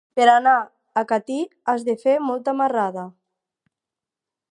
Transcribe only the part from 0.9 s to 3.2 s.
a Catí has de fer molta marrada.